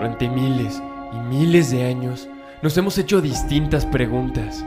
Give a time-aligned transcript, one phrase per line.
[0.00, 2.26] Durante miles y miles de años
[2.62, 4.64] nos hemos hecho distintas preguntas.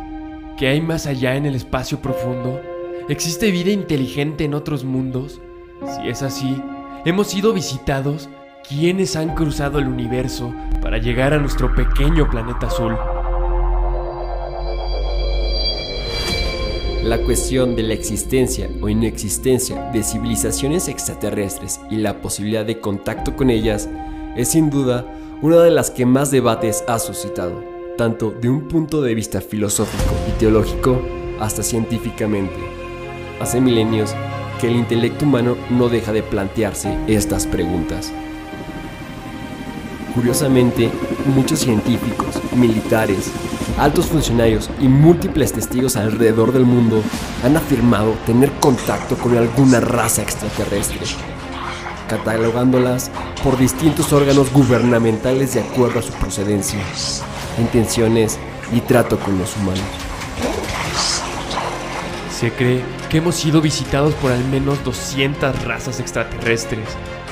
[0.59, 2.61] ¿Qué hay más allá en el espacio profundo?
[3.09, 5.41] ¿Existe vida inteligente en otros mundos?
[5.87, 6.61] Si es así,
[7.03, 8.29] ¿hemos sido visitados?
[8.69, 10.53] ¿Quiénes han cruzado el universo
[10.83, 12.95] para llegar a nuestro pequeño planeta azul?
[17.03, 23.35] La cuestión de la existencia o inexistencia de civilizaciones extraterrestres y la posibilidad de contacto
[23.35, 23.89] con ellas
[24.35, 25.05] es sin duda
[25.43, 27.65] una de las que más debates ha suscitado,
[27.97, 31.01] tanto de un punto de vista filosófico y teológico
[31.37, 32.55] hasta científicamente.
[33.41, 34.15] Hace milenios
[34.61, 38.13] que el intelecto humano no deja de plantearse estas preguntas.
[40.15, 40.89] Curiosamente,
[41.35, 43.29] muchos científicos, militares,
[43.77, 47.03] altos funcionarios y múltiples testigos alrededor del mundo
[47.43, 51.01] han afirmado tener contacto con alguna raza extraterrestre,
[52.07, 53.11] catalogándolas
[53.43, 56.79] por distintos órganos gubernamentales de acuerdo a su procedencia,
[57.59, 58.39] intenciones
[58.71, 59.83] y trato con los humanos.
[62.39, 66.87] Se cree que hemos sido visitados por al menos 200 razas extraterrestres,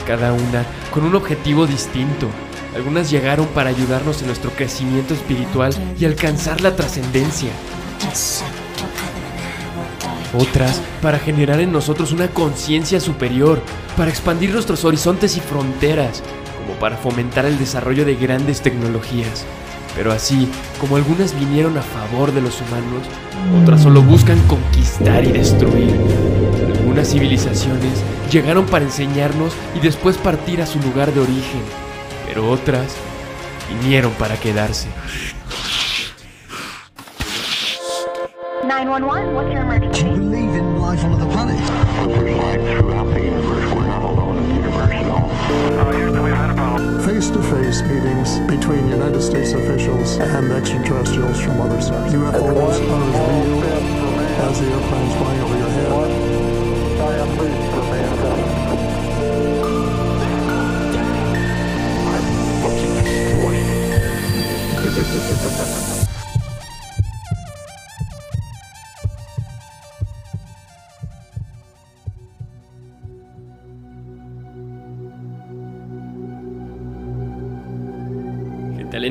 [0.06, 2.28] cada una con un objetivo distinto.
[2.76, 7.52] Algunas llegaron para ayudarnos en nuestro crecimiento espiritual y alcanzar la trascendencia.
[10.34, 13.62] Otras para generar en nosotros una conciencia superior,
[13.98, 16.24] para expandir nuestros horizontes y fronteras,
[16.62, 19.46] como para fomentar el desarrollo de grandes tecnologías.
[19.96, 20.48] Pero así
[20.80, 23.04] como algunas vinieron a favor de los humanos,
[23.62, 26.00] otras solo buscan conquistar y destruir.
[26.80, 28.02] Algunas civilizaciones
[28.32, 31.62] llegaron para enseñarnos y después partir a su lugar de origen,
[32.26, 32.96] pero otras
[33.70, 34.88] vinieron para quedarse.
[38.64, 40.11] 911, what's your emergency?
[47.22, 52.12] Face to face meetings between United States officials and extraterrestrials from other stars.
[52.14, 53.72] UFOs are as real
[54.42, 56.32] as the airplanes flying over your head.
[64.94, 65.91] Gente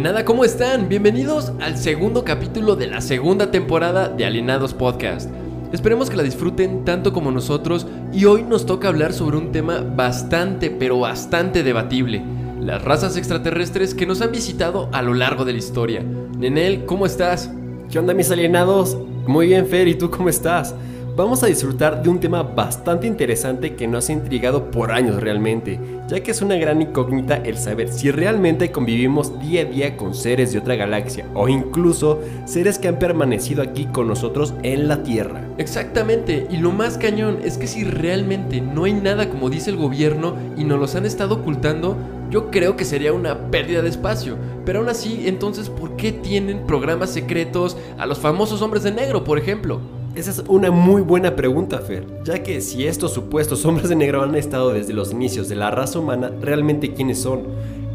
[0.01, 0.89] alienada, ¿cómo están?
[0.89, 5.29] Bienvenidos al segundo capítulo de la segunda temporada de Alienados Podcast.
[5.75, 9.81] Esperemos que la disfruten tanto como nosotros y hoy nos toca hablar sobre un tema
[9.83, 12.23] bastante, pero bastante debatible.
[12.63, 16.03] Las razas extraterrestres que nos han visitado a lo largo de la historia.
[16.39, 17.51] Nenel, ¿cómo estás?
[17.91, 18.97] ¿Qué onda mis alienados?
[19.27, 20.75] Muy bien Fer, ¿y tú cómo estás?
[21.21, 25.79] Vamos a disfrutar de un tema bastante interesante que nos ha intrigado por años realmente,
[26.09, 30.15] ya que es una gran incógnita el saber si realmente convivimos día a día con
[30.15, 35.03] seres de otra galaxia o incluso seres que han permanecido aquí con nosotros en la
[35.03, 35.47] Tierra.
[35.59, 39.77] Exactamente, y lo más cañón es que si realmente no hay nada como dice el
[39.77, 41.99] gobierno y nos los han estado ocultando,
[42.31, 44.39] yo creo que sería una pérdida de espacio.
[44.65, 49.23] Pero aún así, entonces, ¿por qué tienen programas secretos a los famosos hombres de negro,
[49.23, 50.00] por ejemplo?
[50.17, 54.25] Esa es una muy buena pregunta, Fer, ya que si estos supuestos hombres de negro
[54.25, 57.43] han estado desde los inicios de la raza humana, ¿realmente quiénes son?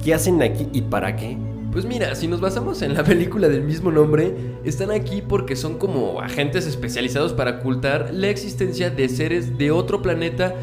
[0.02, 1.38] ¿Qué hacen aquí y para qué?
[1.74, 4.34] Pues mira, si nos basamos en la película del mismo nombre,
[4.64, 10.02] están aquí porque son como agentes especializados para ocultar la existencia de seres de otro
[10.02, 10.56] planeta,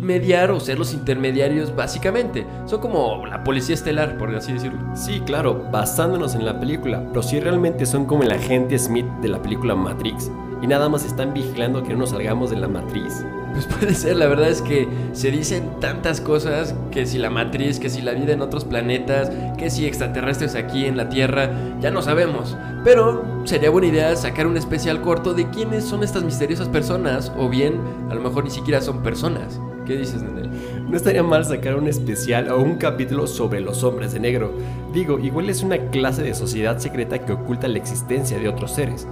[0.00, 2.46] mediar o ser los intermediarios básicamente.
[2.66, 4.78] Son como la policía estelar, por así decirlo.
[4.94, 9.28] Sí, claro, basándonos en la película, pero si realmente son como el agente Smith de
[9.28, 10.30] la película Matrix
[10.62, 13.24] y nada más están vigilando que no nos salgamos de la matriz.
[13.52, 17.80] Pues puede ser, la verdad es que se dicen tantas cosas, que si la matriz,
[17.80, 21.50] que si la vida en otros planetas, que si extraterrestres aquí en la Tierra,
[21.80, 22.56] ya no sabemos.
[22.84, 27.48] Pero sería buena idea sacar un especial corto de quiénes son estas misteriosas personas, o
[27.48, 29.60] bien a lo mejor ni siquiera son personas.
[29.84, 30.50] ¿Qué dices, Nenel?
[30.88, 34.52] No estaría mal sacar un especial o un capítulo sobre los hombres de negro.
[34.92, 39.08] Digo, igual es una clase de sociedad secreta que oculta la existencia de otros seres.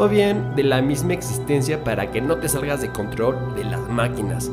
[0.00, 3.86] O bien de la misma existencia para que no te salgas de control de las
[3.86, 4.50] máquinas.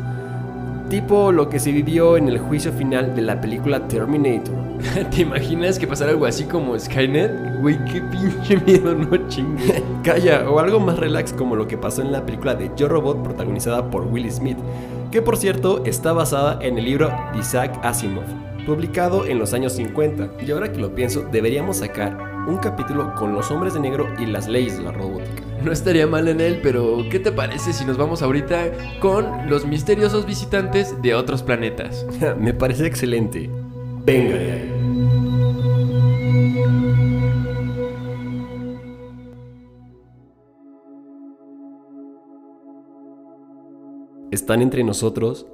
[0.90, 4.54] Tipo lo que se vivió en el juicio final de la película Terminator.
[5.10, 7.62] ¿Te imaginas que pasara algo así como Skynet?
[7.62, 9.82] Güey, qué pinche miedo, no chingue.
[10.04, 13.24] Calla, o algo más relax como lo que pasó en la película de Yo Robot
[13.24, 14.58] protagonizada por Will Smith,
[15.12, 18.26] que por cierto está basada en el libro de Isaac Asimov,
[18.66, 20.44] publicado en los años 50.
[20.46, 24.26] Y ahora que lo pienso, deberíamos sacar un capítulo con los hombres de negro y
[24.26, 25.44] las leyes de la robótica.
[25.64, 29.66] No estaría mal en él, pero ¿qué te parece si nos vamos ahorita con los
[29.66, 32.06] misteriosos visitantes de otros planetas?
[32.40, 33.50] Me parece excelente.
[34.06, 34.38] Venga.
[44.32, 45.48] Están entre nosotros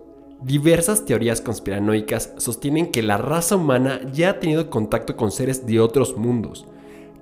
[0.43, 5.79] Diversas teorías conspiranoicas sostienen que la raza humana ya ha tenido contacto con seres de
[5.79, 6.67] otros mundos,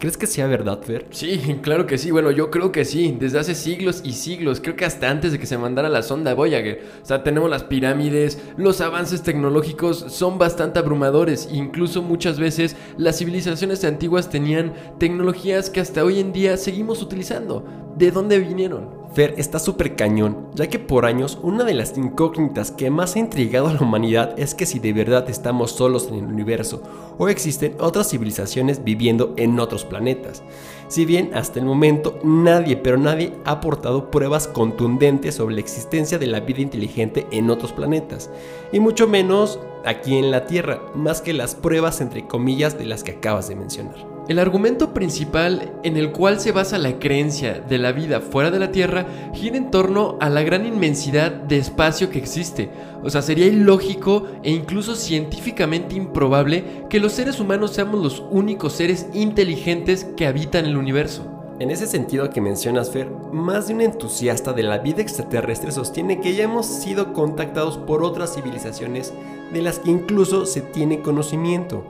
[0.01, 1.05] ¿Crees que sea verdad, Fer?
[1.11, 2.09] Sí, claro que sí.
[2.09, 3.15] Bueno, yo creo que sí.
[3.19, 4.59] Desde hace siglos y siglos.
[4.59, 6.81] Creo que hasta antes de que se mandara la sonda Voyager.
[7.03, 8.39] O sea, tenemos las pirámides.
[8.57, 11.49] Los avances tecnológicos son bastante abrumadores.
[11.51, 17.63] Incluso muchas veces las civilizaciones antiguas tenían tecnologías que hasta hoy en día seguimos utilizando.
[18.01, 18.89] ¿De dónde vinieron?
[19.13, 23.19] Fer está súper cañón, ya que por años una de las incógnitas que más ha
[23.19, 26.81] intrigado a la humanidad es que si de verdad estamos solos en el universo
[27.19, 30.41] o existen otras civilizaciones viviendo en otros planetas.
[30.87, 36.17] Si bien hasta el momento nadie, pero nadie ha aportado pruebas contundentes sobre la existencia
[36.17, 38.31] de la vida inteligente en otros planetas,
[38.71, 43.03] y mucho menos aquí en la Tierra, más que las pruebas entre comillas de las
[43.03, 44.10] que acabas de mencionar.
[44.31, 48.59] El argumento principal en el cual se basa la creencia de la vida fuera de
[48.59, 52.69] la Tierra gira en torno a la gran inmensidad de espacio que existe.
[53.03, 58.71] O sea, sería ilógico e incluso científicamente improbable que los seres humanos seamos los únicos
[58.71, 61.29] seres inteligentes que habitan el universo.
[61.59, 66.21] En ese sentido que mencionas, Fer, más de un entusiasta de la vida extraterrestre sostiene
[66.21, 69.13] que ya hemos sido contactados por otras civilizaciones
[69.51, 71.83] de las que incluso se tiene conocimiento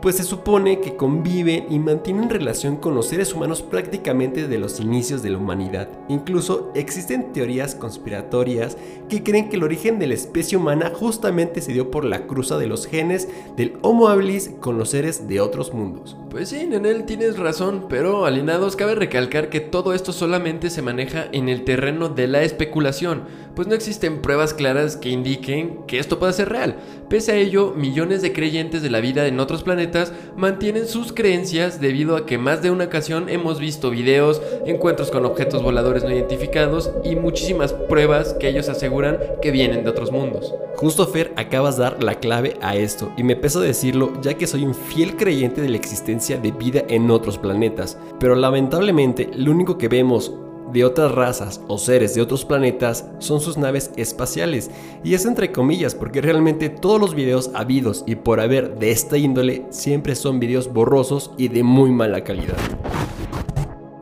[0.00, 4.80] pues se supone que conviven y mantienen relación con los seres humanos prácticamente desde los
[4.80, 5.88] inicios de la humanidad.
[6.08, 8.76] Incluso existen teorías conspiratorias
[9.08, 12.58] que creen que el origen de la especie humana justamente se dio por la cruza
[12.58, 16.16] de los genes del Homo habilis con los seres de otros mundos.
[16.30, 21.26] Pues sí, Nenel, tienes razón, pero alienados cabe recalcar que todo esto solamente se maneja
[21.32, 23.24] en el terreno de la especulación,
[23.56, 26.76] pues no existen pruebas claras que indiquen que esto pueda ser real.
[27.08, 29.89] Pese a ello, millones de creyentes de la vida en otros planetas
[30.36, 35.24] mantienen sus creencias debido a que más de una ocasión hemos visto videos, encuentros con
[35.24, 40.54] objetos voladores no identificados y muchísimas pruebas que ellos aseguran que vienen de otros mundos.
[40.76, 44.46] Justo Fer, acabas de dar la clave a esto y me peso decirlo ya que
[44.46, 49.50] soy un fiel creyente de la existencia de vida en otros planetas, pero lamentablemente lo
[49.50, 50.32] único que vemos
[50.72, 54.70] de otras razas o seres de otros planetas son sus naves espaciales.
[55.04, 59.18] Y es entre comillas porque realmente todos los videos habidos y por haber de esta
[59.18, 62.56] índole siempre son videos borrosos y de muy mala calidad.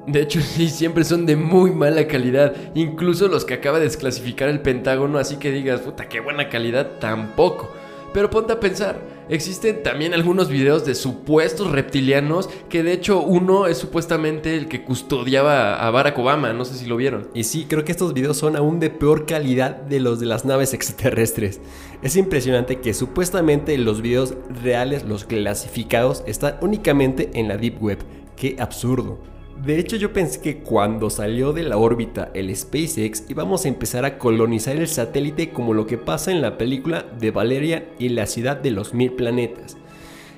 [0.08, 2.54] De hecho, sí, siempre son de muy mala calidad.
[2.74, 6.98] Incluso los que acaba de desclasificar el Pentágono, así que digas, puta, qué buena calidad,
[6.98, 7.70] tampoco.
[8.12, 13.66] Pero ponte a pensar, existen también algunos videos de supuestos reptilianos que de hecho uno
[13.66, 17.28] es supuestamente el que custodiaba a Barack Obama, no sé si lo vieron.
[17.34, 20.44] Y sí, creo que estos videos son aún de peor calidad de los de las
[20.44, 21.60] naves extraterrestres.
[22.02, 27.98] Es impresionante que supuestamente los videos reales, los clasificados, están únicamente en la Deep Web.
[28.36, 29.38] Qué absurdo.
[29.64, 34.05] De hecho, yo pensé que cuando salió de la órbita el SpaceX íbamos a empezar
[34.05, 38.26] a colonizar el satélite como lo que pasa en la película de Valerian y la
[38.26, 39.76] ciudad de los mil planetas.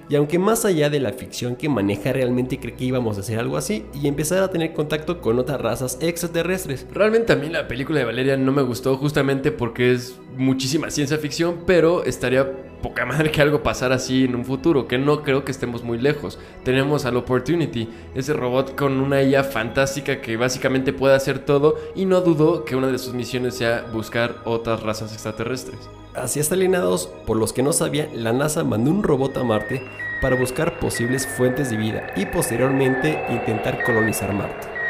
[0.08, 3.38] Y aunque más allá de la ficción que maneja realmente cree que íbamos a hacer
[3.38, 6.86] algo así y empezar a tener contacto con otras razas extraterrestres.
[6.90, 11.18] Realmente a mí la película de Valerian no me gustó justamente porque es muchísima ciencia
[11.18, 15.44] ficción, pero estaría poca madre que algo pasara así en un futuro, que no creo
[15.44, 16.38] que estemos muy lejos.
[16.64, 22.06] Tenemos al Opportunity, ese robot con una IA fantástica que básicamente puede hacer todo y
[22.06, 25.78] no dudo que una de sus misiones sea buscar otras razas extraterrestres.
[26.14, 29.82] Así hasta alienados, por los que no sabían, la NASA mandó un robot a Marte
[30.20, 34.80] para buscar posibles fuentes de vida y posteriormente intentar colonizar Marte.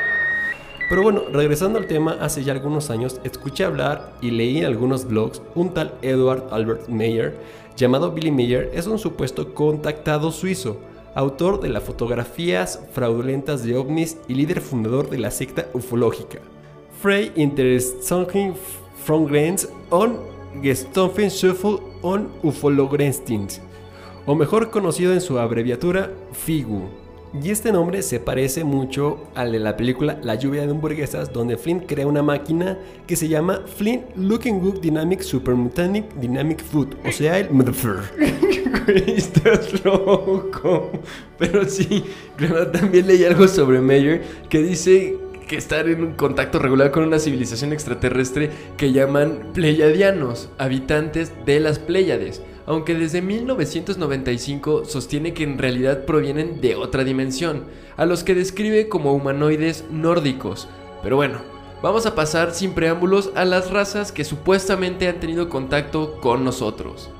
[0.90, 5.06] Pero bueno, regresando al tema, hace ya algunos años escuché hablar y leí en algunos
[5.06, 7.38] blogs un tal Edward Albert Meyer
[7.76, 10.78] llamado Billy Meyer es un supuesto contactado suizo,
[11.14, 16.38] autor de las fotografías fraudulentas de ovnis y líder fundador de la secta ufológica.
[17.00, 18.54] Frey Interesting
[19.04, 20.18] from Grens on
[20.62, 21.30] Gestoffen
[22.02, 23.60] on Ufologrenstins,
[24.26, 26.99] o mejor conocido en su abreviatura FIGU.
[27.32, 31.56] Y este nombre se parece mucho al de la película La lluvia de hamburguesas, donde
[31.56, 37.12] Flint crea una máquina que se llama Flint Looking Good Dynamic Supermutanic Dynamic Food, o
[37.12, 37.48] sea, el
[39.06, 40.90] Estás loco.
[41.38, 42.04] Pero sí,
[42.72, 47.20] también leí algo sobre Mayer que dice que estar en un contacto regular con una
[47.20, 55.58] civilización extraterrestre que llaman Pleiadianos, habitantes de las Pléyades aunque desde 1995 sostiene que en
[55.58, 57.64] realidad provienen de otra dimensión,
[57.96, 60.68] a los que describe como humanoides nórdicos.
[61.02, 61.40] Pero bueno,
[61.82, 67.10] vamos a pasar sin preámbulos a las razas que supuestamente han tenido contacto con nosotros.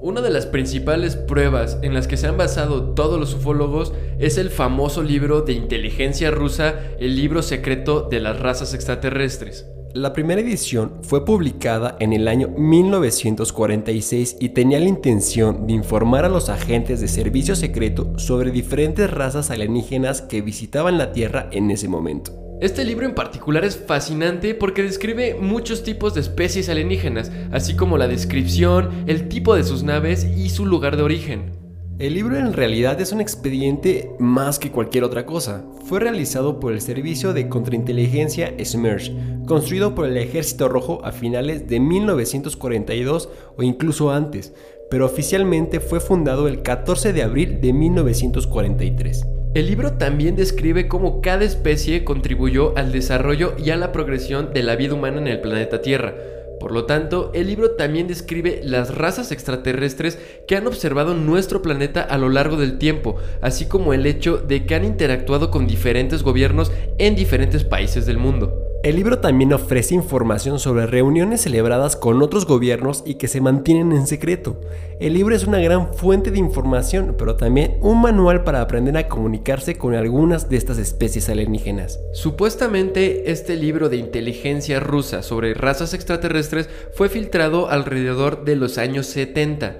[0.00, 4.36] Una de las principales pruebas en las que se han basado todos los ufólogos es
[4.36, 9.66] el famoso libro de inteligencia rusa, el libro secreto de las razas extraterrestres.
[9.94, 16.26] La primera edición fue publicada en el año 1946 y tenía la intención de informar
[16.26, 21.70] a los agentes de servicio secreto sobre diferentes razas alienígenas que visitaban la Tierra en
[21.70, 22.45] ese momento.
[22.58, 27.98] Este libro en particular es fascinante porque describe muchos tipos de especies alienígenas, así como
[27.98, 31.52] la descripción, el tipo de sus naves y su lugar de origen.
[31.98, 35.66] El libro en realidad es un expediente más que cualquier otra cosa.
[35.84, 39.12] Fue realizado por el Servicio de Contrainteligencia SMERSH,
[39.46, 44.54] construido por el Ejército Rojo a finales de 1942 o incluso antes,
[44.90, 49.26] pero oficialmente fue fundado el 14 de abril de 1943.
[49.56, 54.62] El libro también describe cómo cada especie contribuyó al desarrollo y a la progresión de
[54.62, 56.14] la vida humana en el planeta Tierra.
[56.60, 62.02] Por lo tanto, el libro también describe las razas extraterrestres que han observado nuestro planeta
[62.02, 66.22] a lo largo del tiempo, así como el hecho de que han interactuado con diferentes
[66.22, 68.75] gobiernos en diferentes países del mundo.
[68.82, 73.92] El libro también ofrece información sobre reuniones celebradas con otros gobiernos y que se mantienen
[73.92, 74.60] en secreto.
[75.00, 79.08] El libro es una gran fuente de información, pero también un manual para aprender a
[79.08, 81.98] comunicarse con algunas de estas especies alienígenas.
[82.12, 89.06] Supuestamente, este libro de inteligencia rusa sobre razas extraterrestres fue filtrado alrededor de los años
[89.06, 89.78] 70.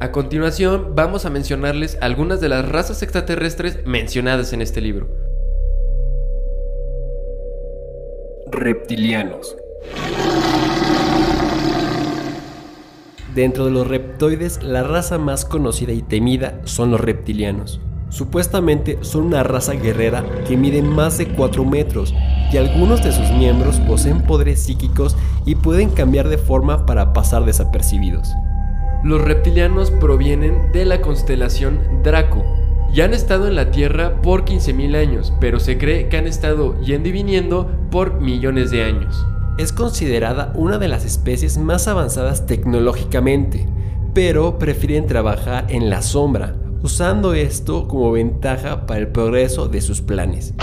[0.00, 5.23] A continuación, vamos a mencionarles algunas de las razas extraterrestres mencionadas en este libro.
[8.54, 9.56] Reptilianos.
[13.34, 17.80] Dentro de los reptoides, la raza más conocida y temida son los reptilianos.
[18.08, 22.14] Supuestamente son una raza guerrera que mide más de 4 metros
[22.52, 27.44] y algunos de sus miembros poseen poderes psíquicos y pueden cambiar de forma para pasar
[27.44, 28.32] desapercibidos.
[29.02, 32.44] Los reptilianos provienen de la constelación Draco,
[32.94, 36.80] ya han estado en la Tierra por 15.000 años, pero se cree que han estado
[36.80, 39.26] yendo y viniendo por millones de años.
[39.58, 43.66] Es considerada una de las especies más avanzadas tecnológicamente,
[44.14, 50.00] pero prefieren trabajar en la sombra, usando esto como ventaja para el progreso de sus
[50.00, 50.54] planes.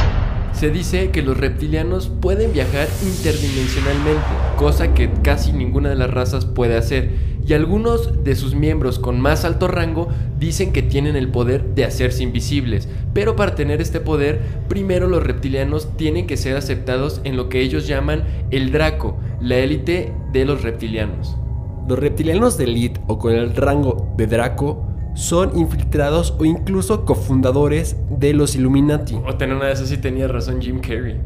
[0.54, 4.22] Se dice que los reptilianos pueden viajar interdimensionalmente,
[4.58, 9.20] cosa que casi ninguna de las razas puede hacer y algunos de sus miembros con
[9.20, 10.08] más alto rango
[10.40, 15.24] dicen que tienen el poder de hacerse invisibles, pero para tener este poder, primero los
[15.24, 20.46] reptilianos tienen que ser aceptados en lo que ellos llaman el Draco, la élite de
[20.46, 21.36] los reptilianos.
[21.88, 27.98] Los reptilianos de élite o con el rango de Draco son infiltrados o incluso cofundadores
[28.10, 29.16] de los Illuminati.
[29.28, 31.20] O tener una de esas sí tenía razón Jim Carrey.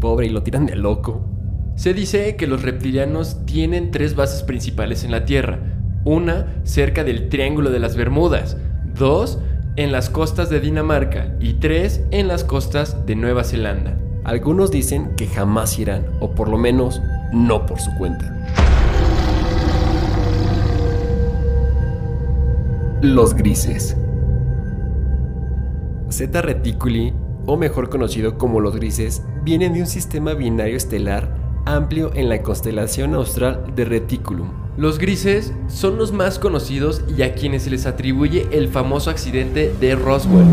[0.00, 1.31] Pobre, y lo tiran de loco.
[1.74, 5.58] Se dice que los reptilianos tienen tres bases principales en la Tierra.
[6.04, 8.56] Una cerca del Triángulo de las Bermudas,
[8.94, 9.38] dos
[9.76, 13.98] en las costas de Dinamarca y tres en las costas de Nueva Zelanda.
[14.22, 17.00] Algunos dicen que jamás irán, o por lo menos
[17.32, 18.38] no por su cuenta.
[23.00, 23.96] Los grises.
[26.10, 27.14] Zeta Reticuli,
[27.46, 32.42] o mejor conocido como los grises, vienen de un sistema binario estelar amplio en la
[32.42, 34.48] constelación austral de Reticulum.
[34.76, 39.72] Los grises son los más conocidos y a quienes se les atribuye el famoso accidente
[39.80, 40.46] de Roswell.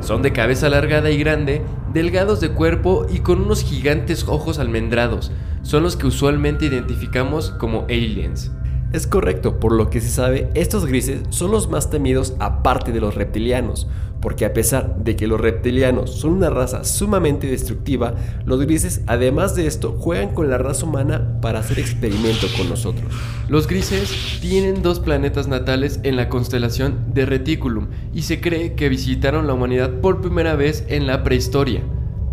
[0.00, 5.30] Son de cabeza alargada y grande, delgados de cuerpo y con unos gigantes ojos almendrados.
[5.62, 8.50] Son los que usualmente identificamos como aliens.
[8.90, 13.02] Es correcto, por lo que se sabe, estos grises son los más temidos aparte de
[13.02, 13.86] los reptilianos,
[14.22, 18.14] porque a pesar de que los reptilianos son una raza sumamente destructiva,
[18.46, 23.12] los grises además de esto juegan con la raza humana para hacer experimento con nosotros.
[23.50, 28.88] Los grises tienen dos planetas natales en la constelación de Reticulum y se cree que
[28.88, 31.82] visitaron la humanidad por primera vez en la prehistoria.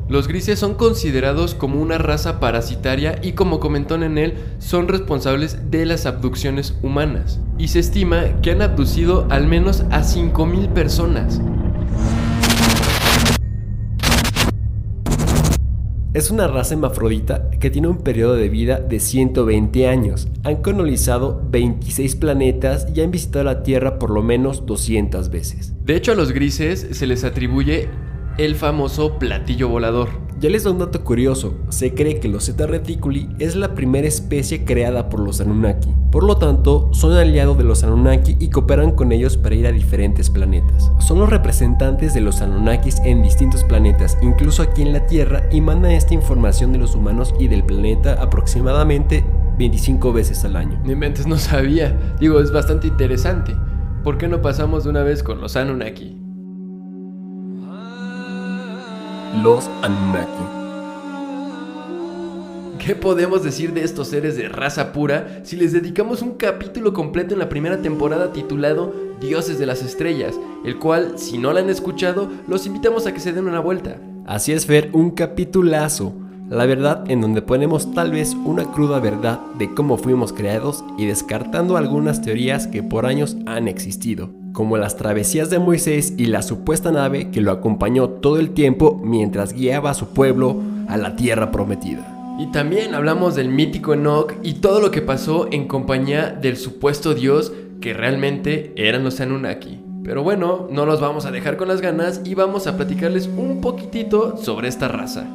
[0.08, 5.72] Los grises son considerados como una raza parasitaria y como comentó en él, son responsables
[5.72, 7.40] de las abducciones humanas.
[7.58, 11.42] Y se estima que han abducido al menos a 5.000 personas.
[16.14, 20.28] Es una raza hermafrodita que tiene un periodo de vida de 120 años.
[20.44, 25.74] Han colonizado 26 planetas y han visitado la Tierra por lo menos 200 veces.
[25.84, 27.90] De hecho, a los grises se les atribuye
[28.38, 30.10] el famoso platillo volador.
[30.38, 34.06] Ya les doy un dato curioso, se cree que los Zeta Reticuli es la primera
[34.06, 35.94] especie creada por los Anunnaki.
[36.12, 39.72] Por lo tanto, son aliados de los Anunnaki y cooperan con ellos para ir a
[39.72, 40.92] diferentes planetas.
[41.00, 45.62] Son los representantes de los Anunnakis en distintos planetas, incluso aquí en la Tierra, y
[45.62, 49.24] mandan esta información de los humanos y del planeta aproximadamente
[49.58, 50.82] 25 veces al año.
[50.84, 52.18] Ni mentes no sabía.
[52.20, 53.56] Digo, es bastante interesante.
[54.04, 56.25] ¿Por qué no pasamos de una vez con los Anunnaki?
[59.44, 60.44] Los Anunnaki.
[62.80, 67.34] ¿Qué podemos decir de estos seres de raza pura si les dedicamos un capítulo completo
[67.34, 71.70] en la primera temporada titulado Dioses de las Estrellas, el cual, si no lo han
[71.70, 73.98] escuchado, los invitamos a que se den una vuelta?
[74.26, 76.14] Así es, Fer, un capitulazo.
[76.50, 81.08] La verdad en donde ponemos tal vez una cruda verdad de cómo fuimos creados y
[81.08, 86.42] descartando algunas teorías que por años han existido, como las travesías de Moisés y la
[86.42, 91.16] supuesta nave que lo acompañó todo el tiempo mientras guiaba a su pueblo a la
[91.16, 92.38] tierra prometida.
[92.40, 97.14] Y también hablamos del mítico Enoch y todo lo que pasó en compañía del supuesto
[97.14, 99.80] dios que realmente eran los Anunnaki.
[100.04, 103.60] Pero bueno, no los vamos a dejar con las ganas y vamos a platicarles un
[103.60, 105.28] poquitito sobre esta raza.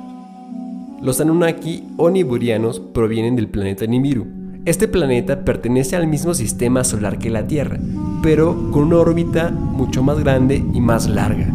[1.02, 4.39] Los Anunnaki o Niburianos provienen del planeta Nibiru.
[4.66, 7.78] Este planeta pertenece al mismo sistema solar que la Tierra,
[8.22, 11.50] pero con una órbita mucho más grande y más larga.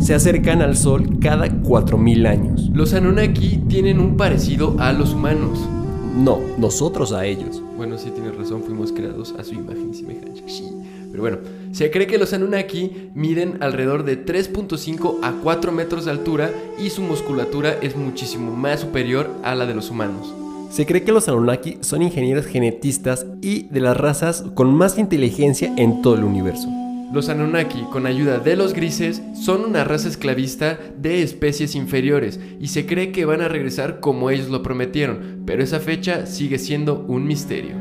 [0.00, 2.70] Se acercan al Sol cada 4.000 años.
[2.74, 5.66] Los Anunnaki tienen un parecido a los humanos.
[6.14, 7.62] No, nosotros a ellos.
[7.74, 10.42] Bueno, sí tienes razón, fuimos creados a su imagen y semejanza.
[10.46, 10.70] Sí.
[11.10, 11.38] Pero bueno,
[11.72, 16.90] se cree que los Anunnaki miden alrededor de 3.5 a 4 metros de altura y
[16.90, 20.34] su musculatura es muchísimo más superior a la de los humanos.
[20.70, 25.72] Se cree que los Anunnaki son ingenieros genetistas y de las razas con más inteligencia
[25.76, 26.68] en todo el universo.
[27.12, 32.66] Los Anunnaki, con ayuda de los grises, son una raza esclavista de especies inferiores y
[32.66, 37.04] se cree que van a regresar como ellos lo prometieron, pero esa fecha sigue siendo
[37.08, 37.76] un misterio.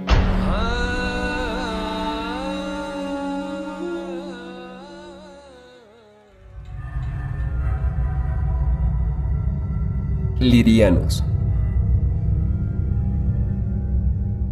[10.40, 11.24] Lirianos.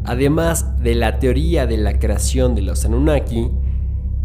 [0.05, 3.49] Además de la teoría de la creación de los Anunnaki,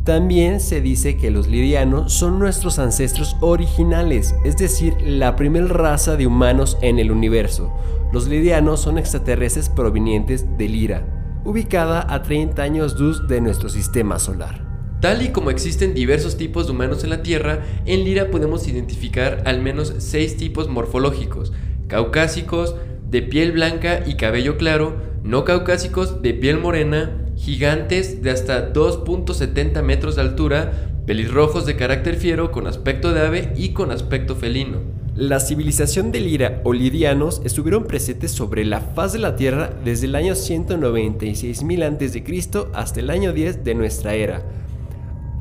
[0.04, 6.16] también se dice que los lirianos son nuestros ancestros originales, es decir, la primera raza
[6.16, 7.70] de humanos en el universo.
[8.10, 14.18] Los lirianos son extraterrestres provenientes de Lira, ubicada a 30 años luz de nuestro sistema
[14.18, 14.66] solar.
[15.00, 19.42] Tal y como existen diversos tipos de humanos en la Tierra, en Lira podemos identificar
[19.44, 21.52] al menos seis tipos morfológicos,
[21.86, 22.74] caucásicos,
[23.10, 29.82] de piel blanca y cabello claro, no caucásicos, de piel morena, gigantes de hasta 2.70
[29.82, 30.72] metros de altura,
[31.04, 34.78] pelirrojos de carácter fiero con aspecto de ave y con aspecto felino.
[35.14, 40.06] La civilización de Lira o lirianos estuvieron presentes sobre la faz de la Tierra desde
[40.06, 42.68] el año 196.000 a.C.
[42.72, 44.46] hasta el año 10 de nuestra era,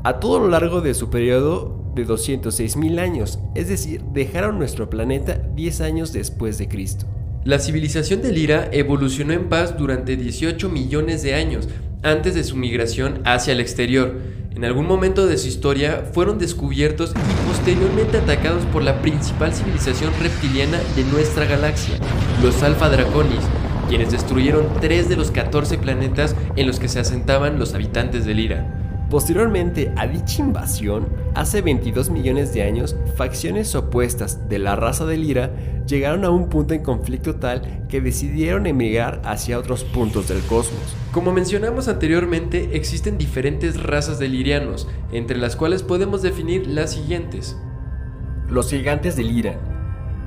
[0.04, 5.38] a todo lo largo de su periodo de 206.000 años, es decir, dejaron nuestro planeta
[5.54, 7.06] 10 años después de Cristo.
[7.44, 11.68] La civilización de Lira evolucionó en paz durante 18 millones de años
[12.02, 14.18] antes de su migración hacia el exterior.
[14.54, 20.12] En algún momento de su historia fueron descubiertos y posteriormente atacados por la principal civilización
[20.20, 21.94] reptiliana de nuestra galaxia,
[22.42, 23.44] los Alpha Draconis,
[23.88, 28.34] quienes destruyeron 3 de los 14 planetas en los que se asentaban los habitantes de
[28.34, 28.87] Lira.
[29.10, 35.16] Posteriormente a dicha invasión, hace 22 millones de años, facciones opuestas de la raza de
[35.16, 35.50] Lira
[35.86, 40.94] llegaron a un punto en conflicto tal que decidieron emigrar hacia otros puntos del cosmos.
[41.10, 47.56] Como mencionamos anteriormente, existen diferentes razas de lirianos, entre las cuales podemos definir las siguientes.
[48.50, 49.58] Los gigantes de Lira.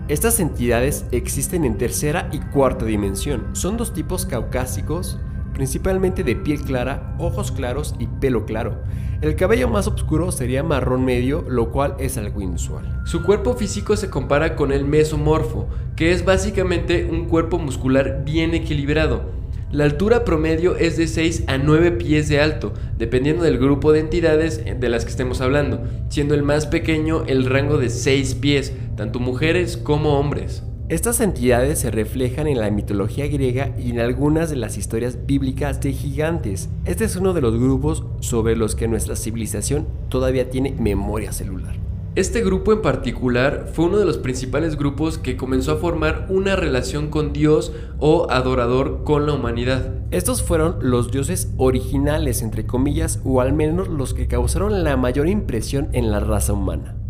[0.08, 3.50] Estas entidades existen en tercera y cuarta dimensión.
[3.54, 5.20] Son dos tipos caucásicos
[5.54, 8.82] principalmente de piel clara, ojos claros y pelo claro.
[9.22, 13.02] El cabello más oscuro sería marrón medio, lo cual es algo inusual.
[13.06, 18.56] Su cuerpo físico se compara con el mesomorfo, que es básicamente un cuerpo muscular bien
[18.56, 19.42] equilibrado.
[19.72, 24.00] La altura promedio es de 6 a 9 pies de alto, dependiendo del grupo de
[24.00, 28.74] entidades de las que estemos hablando, siendo el más pequeño el rango de 6 pies,
[28.98, 30.64] tanto mujeres como hombres.
[30.92, 35.80] Estas entidades se reflejan en la mitología griega y en algunas de las historias bíblicas
[35.80, 36.68] de gigantes.
[36.84, 41.78] Este es uno de los grupos sobre los que nuestra civilización todavía tiene memoria celular.
[42.16, 46.58] Este grupo en particular fue uno de los principales grupos que comenzó a formar una
[46.58, 49.94] relación con Dios o adorador con la humanidad.
[50.12, 55.30] Estos fueron los dioses originales, entre comillas, o al menos los que causaron la mayor
[55.30, 57.01] impresión en la raza humana.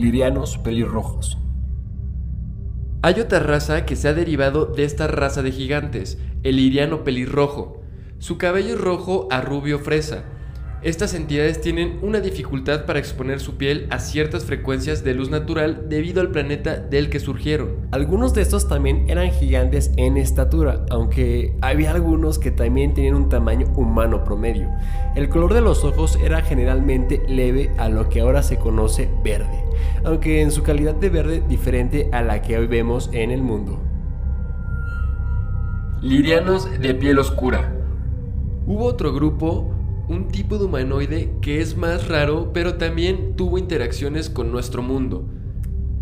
[0.00, 1.38] Lirianos pelirrojos.
[3.02, 7.80] Hay otra raza que se ha derivado de esta raza de gigantes, el liriano pelirrojo.
[8.18, 10.24] Su cabello es rojo a rubio fresa.
[10.82, 15.90] Estas entidades tienen una dificultad para exponer su piel a ciertas frecuencias de luz natural
[15.90, 17.86] debido al planeta del que surgieron.
[17.90, 23.28] Algunos de estos también eran gigantes en estatura, aunque había algunos que también tenían un
[23.28, 24.70] tamaño humano promedio.
[25.16, 29.62] El color de los ojos era generalmente leve a lo que ahora se conoce verde,
[30.02, 33.82] aunque en su calidad de verde diferente a la que hoy vemos en el mundo.
[36.00, 37.76] Lirianos de piel oscura.
[38.66, 39.74] Hubo otro grupo,
[40.10, 45.24] un tipo de humanoide que es más raro, pero también tuvo interacciones con nuestro mundo.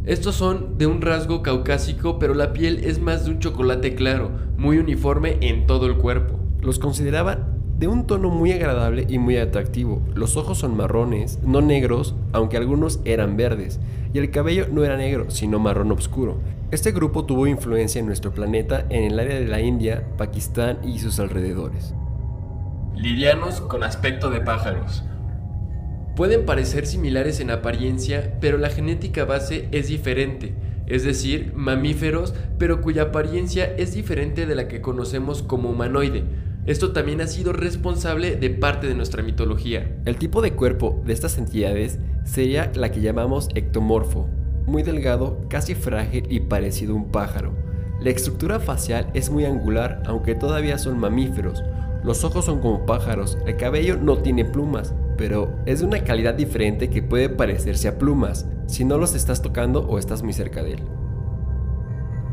[0.07, 4.31] Estos son de un rasgo caucásico, pero la piel es más de un chocolate claro,
[4.57, 6.41] muy uniforme en todo el cuerpo.
[6.63, 10.01] Los consideraban de un tono muy agradable y muy atractivo.
[10.15, 13.79] Los ojos son marrones, no negros, aunque algunos eran verdes,
[14.15, 16.39] y el cabello no era negro, sino marrón oscuro.
[16.71, 20.99] Este grupo tuvo influencia en nuestro planeta en el área de la India, Pakistán y
[20.99, 21.93] sus alrededores.
[22.99, 25.05] Lirianos con aspecto de pájaros.
[26.17, 30.53] Pueden parecer similares en apariencia, pero la genética base es diferente,
[30.89, 36.25] es decir, mamíferos, pero cuya apariencia es diferente de la que conocemos como humanoide.
[36.67, 39.97] Esto también ha sido responsable de parte de nuestra mitología.
[40.05, 44.29] El tipo de cuerpo de estas entidades sería la que llamamos ectomorfo,
[44.67, 47.55] muy delgado, casi frágil y parecido a un pájaro.
[48.01, 51.63] La estructura facial es muy angular, aunque todavía son mamíferos.
[52.05, 56.35] Los ojos son como pájaros, el cabello no tiene plumas, pero es de una calidad
[56.35, 60.63] diferente que puede parecerse a plumas, si no los estás tocando o estás muy cerca
[60.63, 60.83] de él.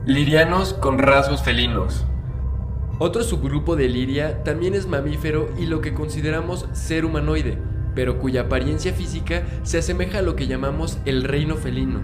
[0.06, 2.06] Lirianos con rasgos felinos.
[2.99, 7.58] Otro subgrupo de liria también es mamífero y lo que consideramos ser humanoide,
[7.95, 12.01] pero cuya apariencia física se asemeja a lo que llamamos el reino felino.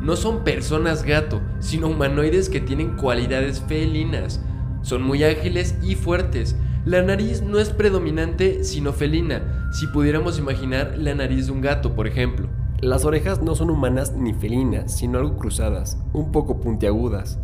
[0.00, 4.40] No son personas gato, sino humanoides que tienen cualidades felinas.
[4.80, 10.96] Son muy ágiles y fuertes, la nariz no es predominante sino felina, si pudiéramos imaginar
[10.98, 12.48] la nariz de un gato, por ejemplo.
[12.80, 17.38] Las orejas no son humanas ni felinas, sino algo cruzadas, un poco puntiagudas.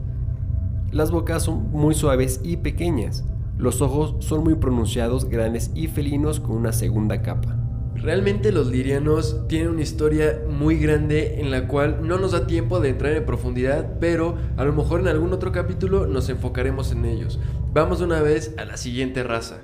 [0.90, 3.24] Las bocas son muy suaves y pequeñas.
[3.57, 7.57] Los ojos son muy pronunciados, grandes y felinos con una segunda capa.
[7.94, 12.79] Realmente los lirianos tienen una historia muy grande en la cual no nos da tiempo
[12.81, 17.05] de entrar en profundidad, pero a lo mejor en algún otro capítulo nos enfocaremos en
[17.05, 17.40] ellos.
[17.79, 19.61] Vamos de una vez a la siguiente raza.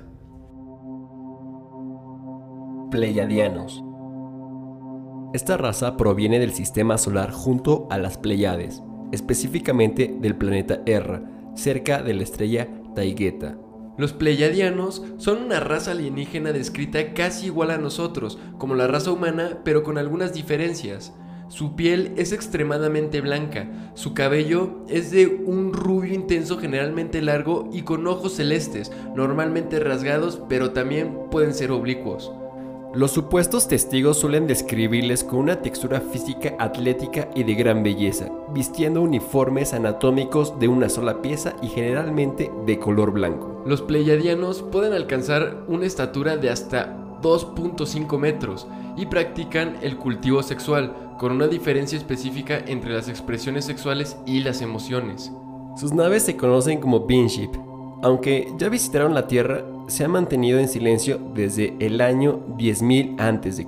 [2.89, 3.83] Pleiadianos.
[5.33, 12.01] Esta raza proviene del sistema solar junto a las Pleiades, específicamente del planeta Erra, cerca
[12.01, 13.57] de la estrella Taigueta.
[13.97, 19.59] Los pleiadianos son una raza alienígena descrita casi igual a nosotros, como la raza humana,
[19.65, 21.13] pero con algunas diferencias.
[21.47, 27.83] Su piel es extremadamente blanca, su cabello es de un rubio intenso generalmente largo y
[27.83, 32.31] con ojos celestes, normalmente rasgados, pero también pueden ser oblicuos.
[32.95, 39.01] Los supuestos testigos suelen describirles con una textura física atlética y de gran belleza, vistiendo
[39.01, 43.61] uniformes anatómicos de una sola pieza y generalmente de color blanco.
[43.65, 51.04] Los pleiadianos pueden alcanzar una estatura de hasta 2.5 metros y practican el cultivo sexual,
[51.17, 55.31] con una diferencia específica entre las expresiones sexuales y las emociones.
[55.77, 57.51] Sus naves se conocen como Beanship.
[58.01, 63.65] Aunque ya visitaron la Tierra, se ha mantenido en silencio desde el año 10.000 a.C.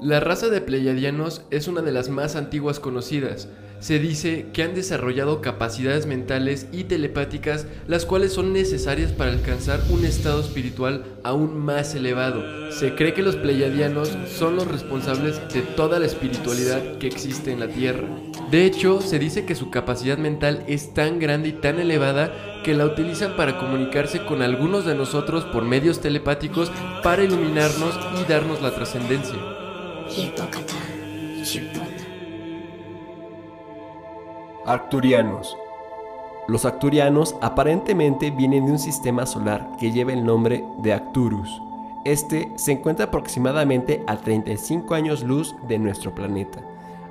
[0.00, 3.48] La raza de pleiadianos es una de las más antiguas conocidas.
[3.80, 9.80] Se dice que han desarrollado capacidades mentales y telepáticas las cuales son necesarias para alcanzar
[9.88, 12.70] un estado espiritual aún más elevado.
[12.70, 17.60] Se cree que los pleiadianos son los responsables de toda la espiritualidad que existe en
[17.60, 18.06] la Tierra.
[18.50, 22.74] De hecho, se dice que su capacidad mental es tan grande y tan elevada que
[22.74, 26.70] la utilizan para comunicarse con algunos de nosotros por medios telepáticos
[27.02, 29.38] para iluminarnos y darnos la trascendencia.
[34.70, 35.58] Arcturianos.
[36.46, 41.60] Los Arcturianos aparentemente vienen de un sistema solar que lleva el nombre de Arcturus.
[42.04, 46.60] Este se encuentra aproximadamente a 35 años luz de nuestro planeta.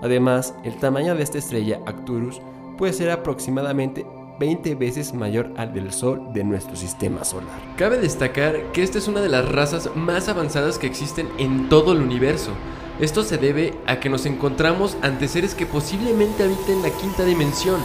[0.01, 2.41] Además, el tamaño de esta estrella Arcturus
[2.77, 4.07] puede ser aproximadamente
[4.39, 7.59] 20 veces mayor al del Sol de nuestro sistema solar.
[7.75, 11.91] Cabe destacar que esta es una de las razas más avanzadas que existen en todo
[11.91, 12.51] el universo.
[12.99, 17.79] Esto se debe a que nos encontramos ante seres que posiblemente habiten la quinta dimensión.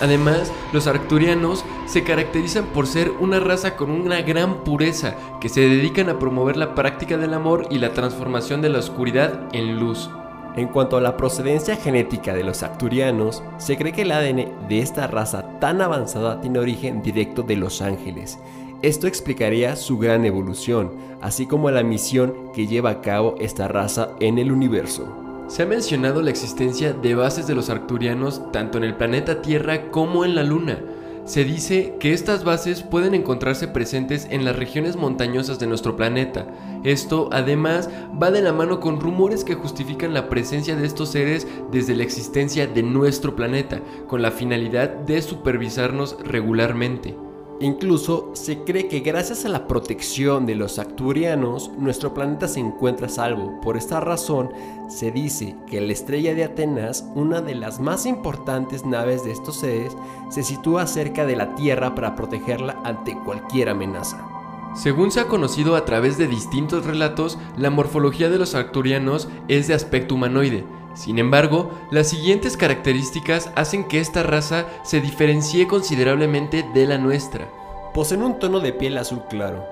[0.00, 5.60] Además, los arcturianos se caracterizan por ser una raza con una gran pureza, que se
[5.60, 10.10] dedican a promover la práctica del amor y la transformación de la oscuridad en luz.
[10.56, 14.80] En cuanto a la procedencia genética de los acturianos, se cree que el ADN de
[14.80, 18.38] esta raza tan avanzada tiene origen directo de los ángeles.
[18.86, 24.10] Esto explicaría su gran evolución, así como la misión que lleva a cabo esta raza
[24.20, 25.12] en el universo.
[25.48, 29.90] Se ha mencionado la existencia de bases de los arcturianos tanto en el planeta Tierra
[29.90, 30.78] como en la Luna.
[31.24, 36.46] Se dice que estas bases pueden encontrarse presentes en las regiones montañosas de nuestro planeta.
[36.84, 37.90] Esto además
[38.22, 42.04] va de la mano con rumores que justifican la presencia de estos seres desde la
[42.04, 47.25] existencia de nuestro planeta, con la finalidad de supervisarnos regularmente.
[47.58, 53.06] Incluso se cree que gracias a la protección de los acturianos, nuestro planeta se encuentra
[53.06, 53.60] a salvo.
[53.62, 54.50] Por esta razón,
[54.88, 59.56] se dice que la estrella de Atenas, una de las más importantes naves de estos
[59.56, 59.96] seres,
[60.28, 64.35] se sitúa cerca de la Tierra para protegerla ante cualquier amenaza.
[64.76, 69.68] Según se ha conocido a través de distintos relatos, la morfología de los arcturianos es
[69.68, 70.64] de aspecto humanoide,
[70.96, 77.48] sin embargo, las siguientes características hacen que esta raza se diferencie considerablemente de la nuestra.
[77.92, 79.62] Poseen un tono de piel azul claro.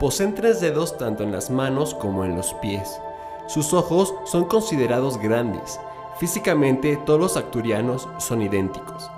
[0.00, 2.98] Poseen tres dedos tanto en las manos como en los pies.
[3.46, 5.78] Sus ojos son considerados grandes.
[6.18, 9.10] Físicamente todos los arcturianos son idénticos.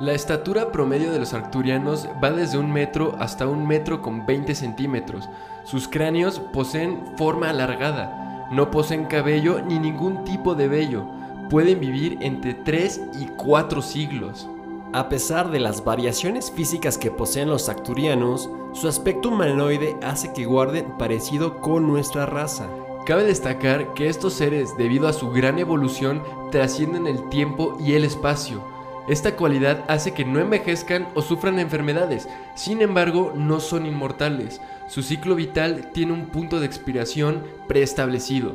[0.00, 4.52] La estatura promedio de los arcturianos va desde un metro hasta un metro con 20
[4.56, 5.28] centímetros.
[5.62, 11.04] Sus cráneos poseen forma alargada, no poseen cabello ni ningún tipo de vello.
[11.48, 14.48] Pueden vivir entre 3 y 4 siglos.
[14.92, 20.44] A pesar de las variaciones físicas que poseen los acturianos, su aspecto humanoide hace que
[20.44, 22.68] guarden parecido con nuestra raza.
[23.06, 28.02] Cabe destacar que estos seres, debido a su gran evolución, trascienden el tiempo y el
[28.02, 28.73] espacio.
[29.06, 34.60] Esta cualidad hace que no envejezcan o sufran enfermedades, sin embargo no son inmortales.
[34.88, 38.52] Su ciclo vital tiene un punto de expiración preestablecido.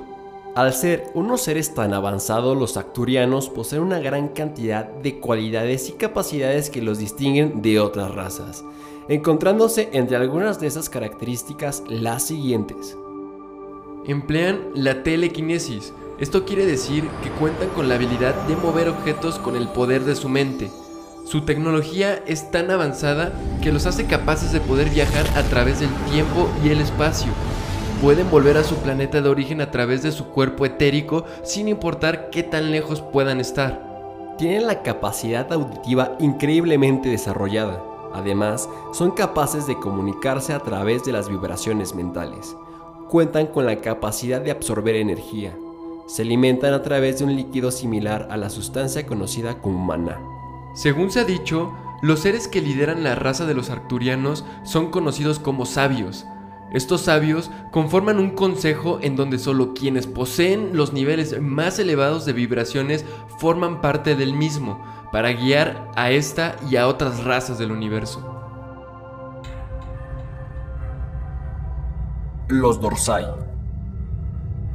[0.55, 5.93] Al ser unos seres tan avanzados, los acturianos poseen una gran cantidad de cualidades y
[5.93, 8.65] capacidades que los distinguen de otras razas,
[9.07, 12.97] encontrándose entre algunas de esas características las siguientes.
[14.05, 15.93] Emplean la telequinesis.
[16.19, 20.15] Esto quiere decir que cuentan con la habilidad de mover objetos con el poder de
[20.15, 20.69] su mente.
[21.23, 25.89] Su tecnología es tan avanzada que los hace capaces de poder viajar a través del
[26.11, 27.31] tiempo y el espacio.
[28.01, 32.29] Pueden volver a su planeta de origen a través de su cuerpo etérico sin importar
[32.31, 34.35] qué tan lejos puedan estar.
[34.37, 37.81] Tienen la capacidad auditiva increíblemente desarrollada.
[38.13, 42.57] Además, son capaces de comunicarse a través de las vibraciones mentales.
[43.07, 45.55] Cuentan con la capacidad de absorber energía.
[46.09, 50.19] Se alimentan a través de un líquido similar a la sustancia conocida como maná.
[50.73, 55.37] Según se ha dicho, los seres que lideran la raza de los arcturianos son conocidos
[55.37, 56.25] como sabios.
[56.73, 62.33] Estos sabios conforman un consejo en donde solo quienes poseen los niveles más elevados de
[62.33, 63.05] vibraciones
[63.37, 68.25] forman parte del mismo, para guiar a esta y a otras razas del universo.
[72.47, 73.48] Los Dorsai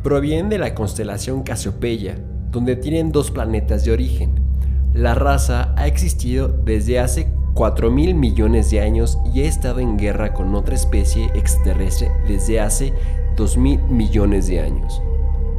[0.04, 2.16] provienen de la constelación Casiopeia,
[2.52, 4.44] donde tienen dos planetas de origen,
[4.92, 9.96] la raza ha existido desde hace 4 mil millones de años y ha estado en
[9.96, 12.92] guerra con otra especie extraterrestre desde hace
[13.36, 15.02] 2 mil millones de años.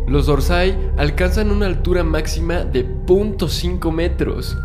[0.08, 4.56] Los dorsai alcanzan una altura máxima de 0.5 metros.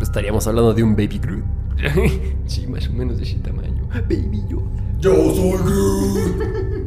[0.00, 1.44] Estaríamos hablando de un Baby Groot.
[2.46, 3.88] sí, más o menos de ese tamaño.
[4.08, 4.62] Baby yo.
[5.00, 6.70] Yo soy Groot.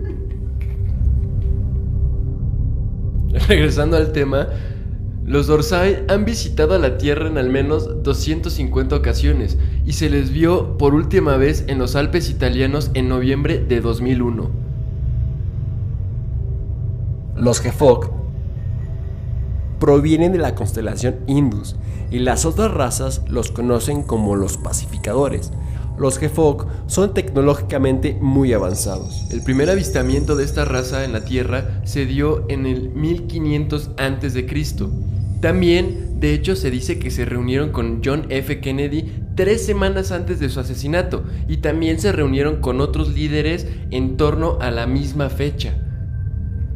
[3.54, 4.48] Regresando al tema,
[5.24, 10.32] los Dorsai han visitado a la Tierra en al menos 250 ocasiones y se les
[10.32, 14.50] vio por última vez en los Alpes italianos en noviembre de 2001.
[17.36, 18.10] Los Gefok
[19.80, 21.76] provienen de la constelación Indus
[22.10, 25.52] y las otras razas los conocen como los pacificadores.
[25.98, 29.26] Los Gefok son tecnológicamente muy avanzados.
[29.32, 34.46] El primer avistamiento de esta raza en la Tierra se dio en el 1500 a.C.
[35.40, 38.62] También, de hecho, se dice que se reunieron con John F.
[38.62, 44.18] Kennedy tres semanas antes de su asesinato y también se reunieron con otros líderes en
[44.18, 45.76] torno a la misma fecha.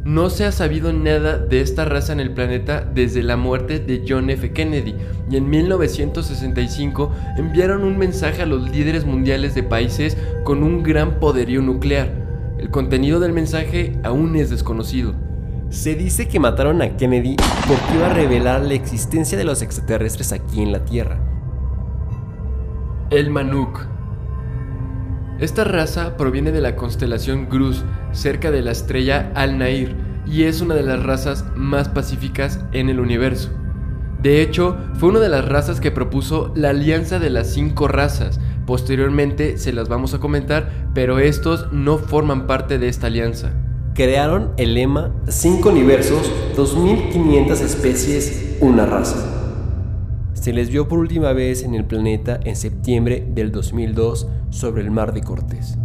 [0.08, 4.06] No se ha sabido nada de esta raza en el planeta desde la muerte de
[4.08, 4.54] John F.
[4.54, 4.94] Kennedy
[5.30, 11.20] y en 1965 enviaron un mensaje a los líderes mundiales de países con un gran
[11.20, 12.08] poderío nuclear.
[12.58, 15.14] El contenido del mensaje aún es desconocido.
[15.68, 20.32] Se dice que mataron a Kennedy porque iba a revelar la existencia de los extraterrestres
[20.32, 21.20] aquí en la Tierra.
[23.10, 23.97] El Manuk.
[25.38, 29.94] Esta raza proviene de la constelación Grus, cerca de la estrella Al-Nair,
[30.26, 33.50] y es una de las razas más pacíficas en el universo.
[34.20, 38.40] De hecho, fue una de las razas que propuso la alianza de las cinco razas.
[38.66, 43.52] Posteriormente se las vamos a comentar, pero estos no forman parte de esta alianza.
[43.94, 49.37] Crearon el lema 5 universos, 2500 especies, una raza.
[50.40, 54.90] Se les vio por última vez en el planeta en septiembre del 2002 sobre el
[54.92, 55.76] mar de Cortés.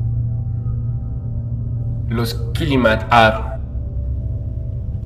[2.07, 3.59] Los Kilimat Ar.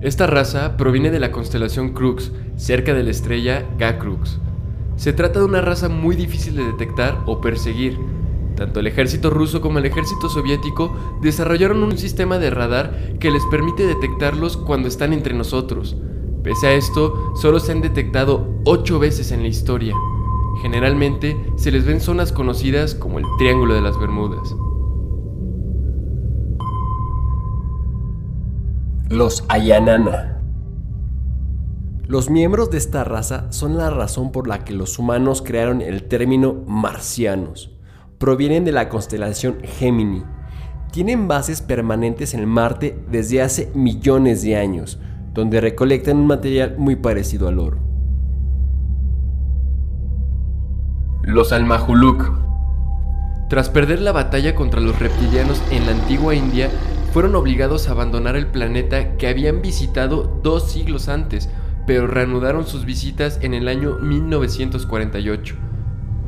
[0.02, 4.38] Esta raza proviene de la constelación Crux, cerca de la estrella Ga-Crux.
[4.98, 7.98] Se trata de una raza muy difícil de detectar o perseguir.
[8.58, 13.46] Tanto el ejército ruso como el ejército soviético desarrollaron un sistema de radar que les
[13.46, 15.96] permite detectarlos cuando están entre nosotros.
[16.48, 19.94] Pese a esto, solo se han detectado 8 veces en la historia.
[20.62, 24.56] Generalmente se les ven zonas conocidas como el Triángulo de las Bermudas.
[29.10, 30.42] Los Ayanana.
[32.08, 36.08] Los miembros de esta raza son la razón por la que los humanos crearon el
[36.08, 37.78] término marcianos.
[38.20, 40.24] Provienen de la constelación Gemini.
[40.94, 44.98] Tienen bases permanentes en Marte desde hace millones de años,
[45.38, 47.78] donde recolectan un material muy parecido al oro.
[51.22, 52.32] Los Almahuluk.
[53.48, 56.72] Tras perder la batalla contra los reptilianos en la antigua India,
[57.14, 61.52] fueron obligados a abandonar el planeta que habían visitado dos siglos antes,
[61.86, 65.54] pero reanudaron sus visitas en el año 1948.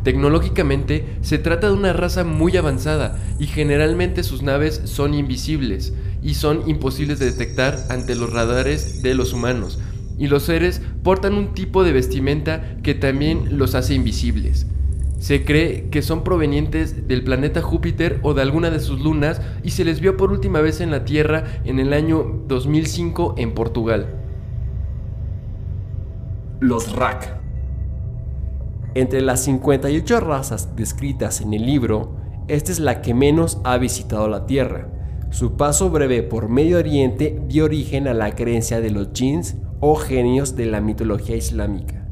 [0.04, 6.34] Tecnológicamente se trata de una raza muy avanzada y generalmente sus naves son invisibles y
[6.34, 9.80] son imposibles de detectar ante los radares de los humanos,
[10.18, 14.68] y los seres portan un tipo de vestimenta que también los hace invisibles.
[15.20, 19.72] Se cree que son provenientes del planeta Júpiter o de alguna de sus lunas y
[19.72, 24.08] se les vio por última vez en la Tierra en el año 2005 en Portugal.
[26.62, 27.38] Los Rak.
[28.96, 32.16] Entre las 58 razas descritas en el libro,
[32.48, 34.88] esta es la que menos ha visitado la Tierra.
[35.32, 39.96] Su paso breve por Medio Oriente dio origen a la creencia de los jinns o
[39.96, 42.04] genios de la mitología islámica.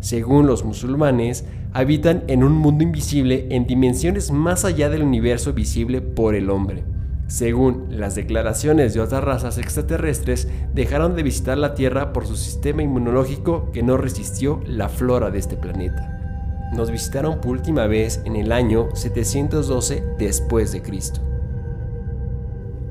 [0.00, 6.00] Según los musulmanes, habitan en un mundo invisible en dimensiones más allá del universo visible
[6.00, 6.82] por el hombre.
[7.28, 12.82] Según las declaraciones de otras razas extraterrestres, dejaron de visitar la Tierra por su sistema
[12.82, 16.68] inmunológico que no resistió la flora de este planeta.
[16.74, 21.20] Nos visitaron por última vez en el año 712 después de Cristo.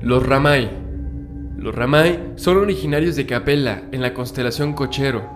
[0.06, 0.70] Los Ramay.
[1.58, 5.36] Los Ramay son originarios de Capella, en la constelación Cochero,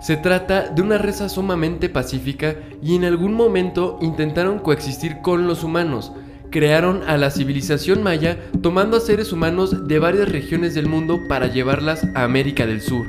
[0.00, 5.62] se trata de una raza sumamente pacífica y en algún momento intentaron coexistir con los
[5.62, 6.10] humanos.
[6.50, 11.46] Crearon a la civilización maya tomando a seres humanos de varias regiones del mundo para
[11.46, 13.06] llevarlas a América del Sur.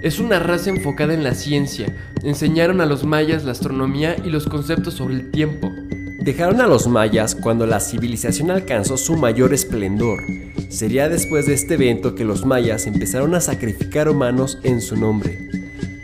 [0.00, 1.94] Es una raza enfocada en la ciencia.
[2.22, 5.74] Enseñaron a los mayas la astronomía y los conceptos sobre el tiempo.
[6.20, 10.22] Dejaron a los mayas cuando la civilización alcanzó su mayor esplendor.
[10.68, 15.38] Sería después de este evento que los mayas empezaron a sacrificar humanos en su nombre.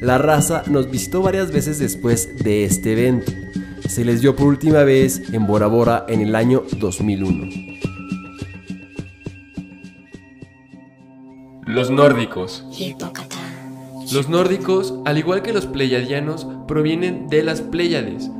[0.00, 3.30] La raza nos visitó varias veces después de este evento.
[3.88, 7.76] Se les dio por última vez en Bora Bora en el año 2001.
[11.66, 12.64] Los nórdicos.
[14.12, 18.30] Los nórdicos, al igual que los pleiadianos, provienen de las Pléyades.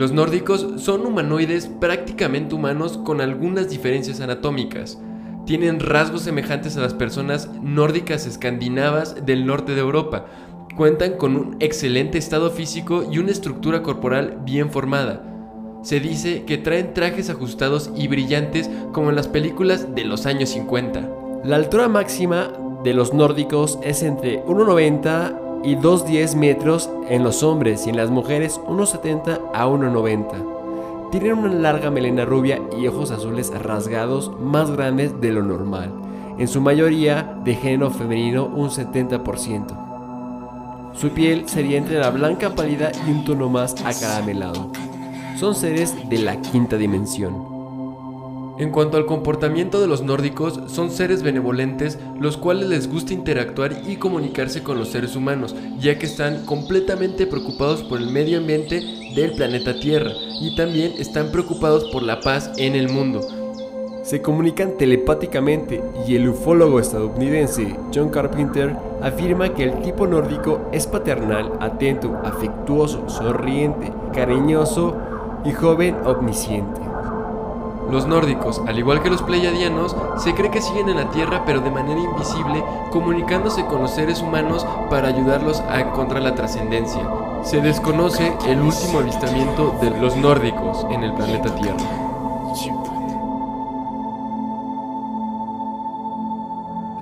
[0.00, 4.98] Los nórdicos son humanoides prácticamente humanos con algunas diferencias anatómicas.
[5.44, 10.24] Tienen rasgos semejantes a las personas nórdicas escandinavas del norte de Europa,
[10.74, 15.22] cuentan con un excelente estado físico y una estructura corporal bien formada.
[15.82, 20.48] Se dice que traen trajes ajustados y brillantes como en las películas de los años
[20.48, 21.10] 50.
[21.44, 27.86] La altura máxima de los nórdicos es entre 1,90 y 2,10 metros en los hombres
[27.86, 31.10] y en las mujeres 1,70 a 1,90.
[31.10, 35.90] Tienen una larga melena rubia y ojos azules rasgados más grandes de lo normal,
[36.38, 39.90] en su mayoría de género femenino un 70%.
[40.94, 44.70] Su piel sería entre la blanca pálida y un tono más acaramelado.
[45.36, 47.49] Son seres de la quinta dimensión.
[48.60, 53.72] En cuanto al comportamiento de los nórdicos, son seres benevolentes los cuales les gusta interactuar
[53.88, 58.82] y comunicarse con los seres humanos, ya que están completamente preocupados por el medio ambiente
[59.14, 60.10] del planeta Tierra
[60.42, 63.26] y también están preocupados por la paz en el mundo,
[64.02, 70.86] se comunican telepáticamente y el ufólogo estadounidense John Carpenter afirma que el tipo nórdico es
[70.86, 74.98] paternal, atento, afectuoso, sonriente, cariñoso
[75.46, 76.89] y joven omnisciente.
[77.88, 81.60] Los nórdicos, al igual que los pleiadianos, se cree que siguen en la Tierra pero
[81.60, 87.02] de manera invisible, comunicándose con los seres humanos para ayudarlos a encontrar la trascendencia.
[87.42, 92.10] Se desconoce el último avistamiento de los nórdicos en el planeta Tierra.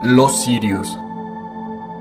[0.03, 0.99] Los Sirius.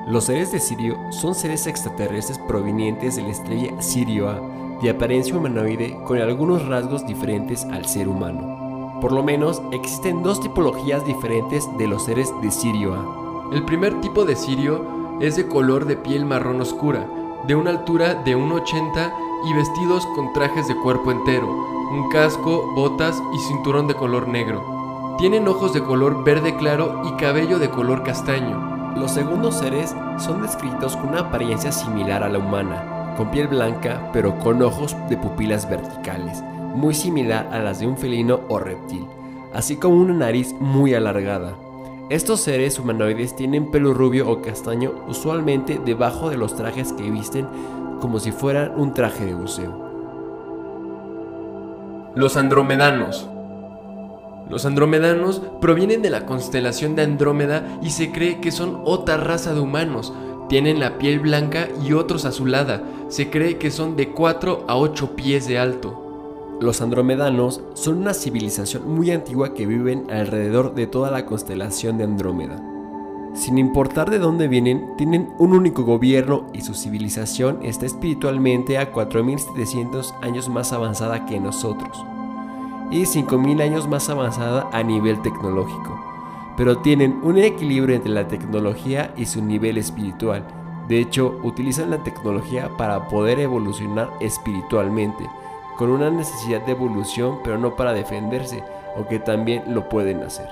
[0.06, 4.40] Los seres de Sirio son seres extraterrestres provenientes de la estrella Sirio A,
[4.82, 8.67] de apariencia humanoide con algunos rasgos diferentes al ser humano.
[9.02, 13.54] Por lo menos existen dos tipologías diferentes de los seres de Sirio A.
[13.54, 14.86] El primer tipo de sirio
[15.22, 17.08] es de color de piel marrón oscura,
[17.46, 19.14] de una altura de 1,80
[19.46, 21.48] y vestidos con trajes de cuerpo entero,
[21.92, 25.16] un casco, botas y cinturón de color negro.
[25.18, 28.94] Tienen ojos de color verde claro y cabello de color castaño.
[28.98, 34.10] Los segundos seres son descritos con una apariencia similar a la humana, con piel blanca
[34.12, 36.44] pero con ojos de pupilas verticales,
[36.76, 39.06] muy similar a las de un felino o reptil,
[39.54, 41.56] así como una nariz muy alargada.
[42.10, 47.46] Estos seres humanoides tienen pelo rubio o castaño usualmente debajo de los trajes que visten
[48.00, 49.88] como si fueran un traje de buceo.
[52.16, 53.28] Los andromedanos.
[54.50, 59.54] Los andromedanos provienen de la constelación de Andrómeda y se cree que son otra raza
[59.54, 60.14] de humanos.
[60.48, 62.82] Tienen la piel blanca y otros azulada.
[63.10, 66.07] Se cree que son de 4 a 8 pies de alto.
[66.60, 72.04] Los andromedanos son una civilización muy antigua que viven alrededor de toda la constelación de
[72.04, 72.60] Andrómeda.
[73.36, 78.92] Sin importar de dónde vienen, tienen un único gobierno y su civilización está espiritualmente a
[78.92, 82.04] 4700 años más avanzada que nosotros
[82.90, 86.00] y 5000 años más avanzada a nivel tecnológico,
[86.56, 90.48] pero tienen un equilibrio entre la tecnología y su nivel espiritual.
[90.88, 95.30] De hecho, utilizan la tecnología para poder evolucionar espiritualmente,
[95.78, 98.64] con una necesidad de evolución, pero no para defenderse,
[98.96, 100.48] aunque también lo pueden hacer.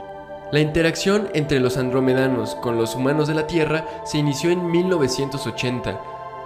[0.51, 5.99] La interacción entre los andromedanos con los humanos de la Tierra se inició en 1980.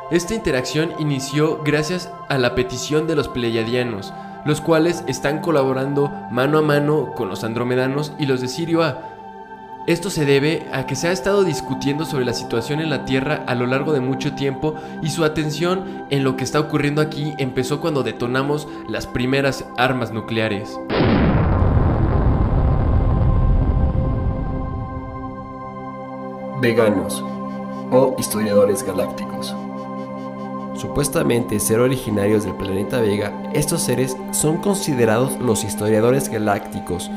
[0.10, 4.14] Esta interacción inició gracias a la petición de los pleiadianos,
[4.46, 9.19] los cuales están colaborando mano a mano con los andromedanos y los de Sirio A.
[9.90, 13.44] Esto se debe a que se ha estado discutiendo sobre la situación en la Tierra
[13.48, 17.34] a lo largo de mucho tiempo y su atención en lo que está ocurriendo aquí
[17.40, 20.80] empezó cuando detonamos las primeras armas nucleares.
[26.62, 27.24] Veganos
[27.90, 29.56] o historiadores galácticos.
[30.76, 37.10] Supuestamente ser originarios del planeta Vega, estos seres son considerados los historiadores galácticos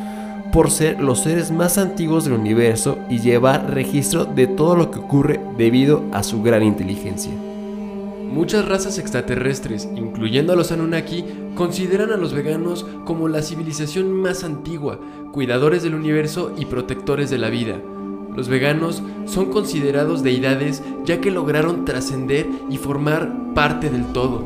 [0.52, 4.98] por ser los seres más antiguos del universo y llevar registro de todo lo que
[4.98, 7.32] ocurre debido a su gran inteligencia.
[7.32, 11.24] Muchas razas extraterrestres, incluyendo a los Anunnaki,
[11.54, 14.98] consideran a los veganos como la civilización más antigua,
[15.32, 17.78] cuidadores del universo y protectores de la vida.
[18.34, 24.42] Los veganos son considerados deidades ya que lograron trascender y formar parte del todo.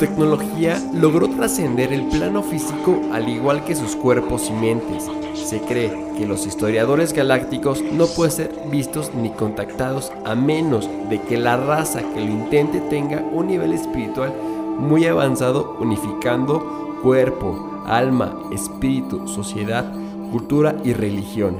[0.00, 5.06] Tecnología logró trascender el plano físico al igual que sus cuerpos y mentes.
[5.34, 11.20] Se cree que los historiadores galácticos no pueden ser vistos ni contactados a menos de
[11.20, 14.32] que la raza que lo intente tenga un nivel espiritual
[14.78, 19.92] muy avanzado unificando cuerpo, alma, espíritu, sociedad,
[20.32, 21.56] cultura y religión.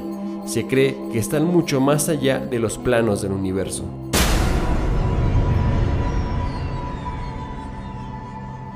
[0.46, 3.84] Se cree que están mucho más allá de los planos del universo.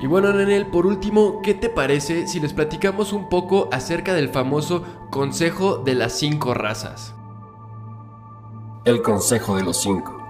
[0.05, 4.28] Y bueno, Nenel, por último, ¿qué te parece si les platicamos un poco acerca del
[4.28, 7.14] famoso Consejo de las Cinco Razas?
[8.84, 10.22] El Consejo de los Cinco.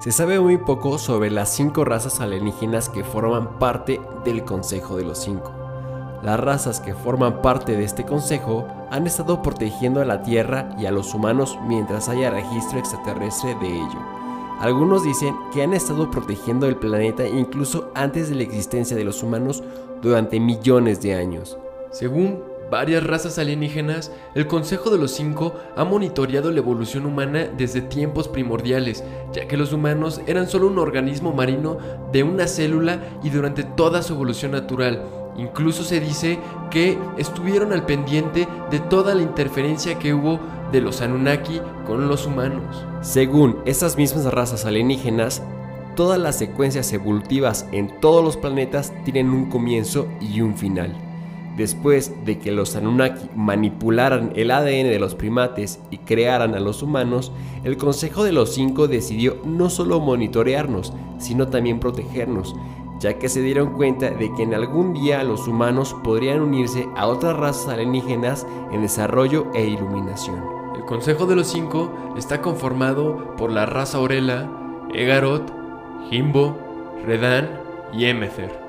[0.00, 5.04] Se sabe muy poco sobre las cinco razas alienígenas que forman parte del Consejo de
[5.04, 5.52] los Cinco.
[6.22, 10.86] Las razas que forman parte de este consejo han estado protegiendo a la Tierra y
[10.86, 14.23] a los humanos mientras haya registro extraterrestre de ello.
[14.60, 19.22] Algunos dicen que han estado protegiendo el planeta incluso antes de la existencia de los
[19.22, 19.62] humanos
[20.00, 21.58] durante millones de años.
[21.90, 22.40] Según
[22.70, 28.28] varias razas alienígenas, el Consejo de los Cinco ha monitoreado la evolución humana desde tiempos
[28.28, 31.78] primordiales, ya que los humanos eran solo un organismo marino
[32.12, 35.02] de una célula y durante toda su evolución natural
[35.36, 36.38] Incluso se dice
[36.70, 40.38] que estuvieron al pendiente de toda la interferencia que hubo
[40.70, 42.84] de los Anunnaki con los humanos.
[43.00, 45.42] Según esas mismas razas alienígenas,
[45.96, 51.13] todas las secuencias evolutivas en todos los planetas tienen un comienzo y un final.
[51.56, 56.82] Después de que los Anunnaki manipularan el ADN de los primates y crearan a los
[56.82, 57.30] humanos,
[57.62, 62.56] el Consejo de los Cinco decidió no solo monitorearnos, sino también protegernos,
[62.98, 67.06] ya que se dieron cuenta de que en algún día los humanos podrían unirse a
[67.06, 70.42] otras razas alienígenas en desarrollo e iluminación.
[70.74, 74.50] El Consejo de los Cinco está conformado por la raza Orela,
[74.92, 75.52] Egarot,
[76.10, 76.58] Jimbo,
[77.06, 77.60] Redan
[77.92, 78.63] y Emether.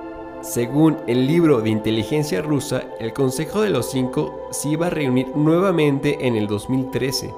[0.45, 5.35] Según el libro de inteligencia rusa, el Consejo de los Cinco se iba a reunir
[5.35, 7.33] nuevamente en el 2013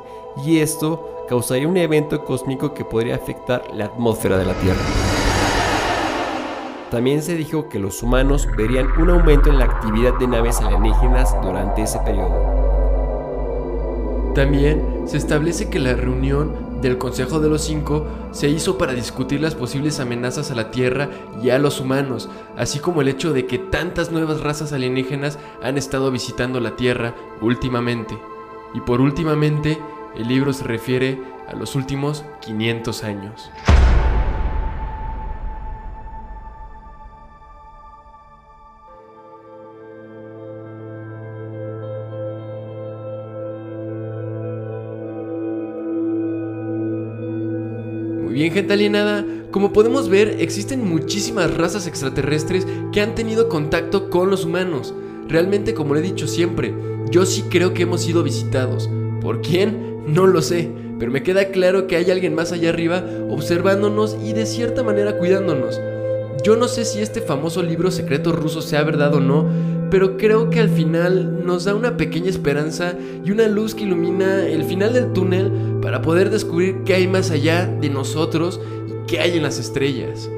[0.45, 4.81] y esto causaría un evento cósmico que podría afectar la atmósfera de la Tierra.
[6.91, 11.33] También se dijo que los humanos verían un aumento en la actividad de naves alienígenas
[11.41, 12.57] durante ese periodo.
[14.35, 19.41] También se establece que la reunión del Consejo de los Cinco se hizo para discutir
[19.41, 21.09] las posibles amenazas a la Tierra
[21.41, 25.77] y a los humanos, así como el hecho de que tantas nuevas razas alienígenas han
[25.77, 28.17] estado visitando la Tierra últimamente.
[28.73, 29.79] Y por últimamente,
[30.15, 33.49] el libro se refiere a los últimos 500 años.
[48.37, 49.25] Bien, gente alienada.
[49.49, 54.93] Como podemos ver, existen muchísimas razas extraterrestres que han tenido contacto con los humanos.
[55.27, 56.73] Realmente, como le he dicho siempre,
[57.09, 58.89] yo sí creo que hemos sido visitados.
[59.21, 60.03] ¿Por quién?
[60.05, 60.69] No lo sé,
[60.99, 65.17] pero me queda claro que hay alguien más allá arriba observándonos y de cierta manera
[65.17, 65.81] cuidándonos.
[66.43, 69.49] Yo no sé si este famoso libro secreto ruso sea verdad o no,
[69.89, 74.45] pero creo que al final nos da una pequeña esperanza y una luz que ilumina
[74.45, 79.19] el final del túnel para poder descubrir qué hay más allá de nosotros y qué
[79.19, 80.29] hay en las estrellas.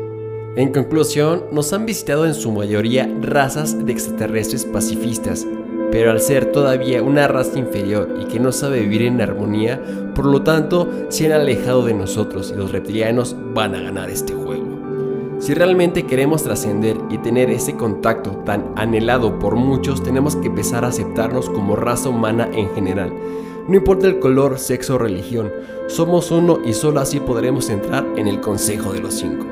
[0.55, 5.47] En conclusión, nos han visitado en su mayoría razas de extraterrestres pacifistas,
[5.91, 9.81] pero al ser todavía una raza inferior y que no sabe vivir en armonía,
[10.13, 14.33] por lo tanto se han alejado de nosotros y los reptilianos van a ganar este
[14.33, 14.58] juego.
[15.49, 20.85] Si realmente queremos trascender y tener ese contacto tan anhelado por muchos, tenemos que empezar
[20.85, 23.11] a aceptarnos como raza humana en general.
[23.67, 25.51] No importa el color, sexo o religión,
[25.87, 29.47] somos uno y solo así podremos entrar en el Consejo de los Cinco.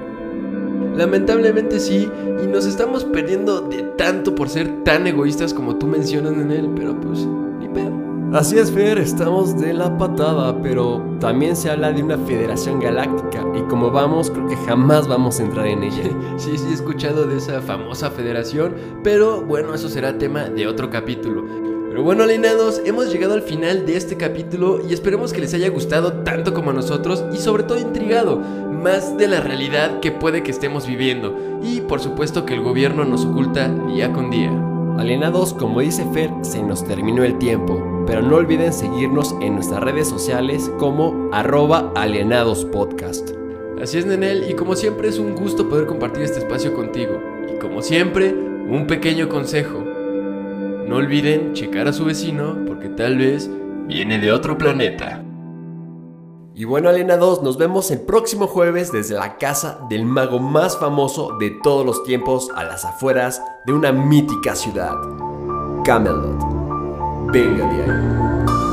[0.95, 2.08] Lamentablemente sí,
[2.43, 6.70] y nos estamos perdiendo de tanto por ser tan egoístas como tú mencionas en él,
[6.76, 7.26] pero pues
[7.60, 8.07] ni pedo.
[8.34, 13.45] Así es, Fer, estamos de la patada, pero también se habla de una federación galáctica
[13.55, 16.03] y como vamos, creo que jamás vamos a entrar en ella.
[16.38, 20.89] Sí, sí, he escuchado de esa famosa federación, pero bueno, eso será tema de otro
[20.89, 21.45] capítulo.
[21.89, 25.69] Pero bueno, alienados, hemos llegado al final de este capítulo y esperemos que les haya
[25.69, 30.43] gustado tanto como a nosotros y sobre todo intrigado más de la realidad que puede
[30.43, 34.51] que estemos viviendo y por supuesto que el gobierno nos oculta día con día.
[34.99, 39.84] Alienados, como dice Fer, se nos terminó el tiempo, pero no olviden seguirnos en nuestras
[39.84, 43.32] redes sociales como arroba alienadospodcast.
[43.82, 47.22] Así es, Nenel, y como siempre es un gusto poder compartir este espacio contigo.
[47.53, 49.84] Y como siempre, un pequeño consejo.
[50.88, 53.49] No olviden checar a su vecino porque tal vez
[53.88, 55.24] viene de otro planeta.
[56.55, 61.38] Y bueno, alienados, nos vemos el próximo jueves desde la casa del mago más famoso
[61.39, 64.95] de todos los tiempos a las afueras de una mítica ciudad,
[65.84, 66.57] Camelot.
[67.32, 68.66] Bem, Gabriel.